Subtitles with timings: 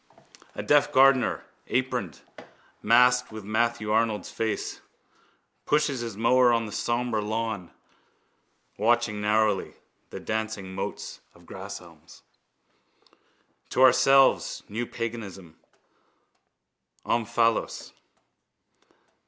[0.55, 2.21] A deaf gardener, aproned,
[2.81, 4.81] masked with Matthew Arnold's face,
[5.67, 7.69] pushes his mower on the sombre lawn
[8.79, 9.75] watching narrowly
[10.09, 12.23] the dancing motes of grasshalms.
[13.69, 14.63] To ourselves...
[14.67, 15.59] new paganism...
[17.05, 17.93] omphalos.